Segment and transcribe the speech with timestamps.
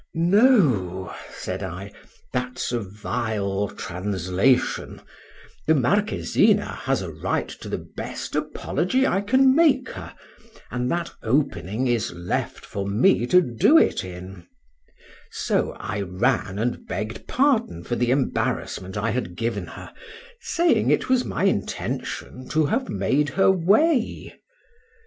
[0.15, 4.99] —No, said I—that's a vile translation:
[5.67, 10.15] the Marquisina has a right to the best apology I can make her,
[10.71, 17.27] and that opening is left for me to do it in;—so I ran and begg'd
[17.27, 19.93] pardon for the embarrassment I had given her,
[20.41, 24.33] saying it was my intention to have made her way.